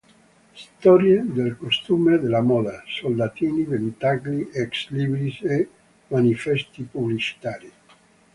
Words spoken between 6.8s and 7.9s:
pubblicitari.